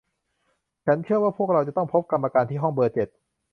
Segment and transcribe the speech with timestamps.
[0.85, 3.07] ฉันเชื่อว่าพวกเราจะต้องพบกรรมการที่ห้องเบอร์เจ็ด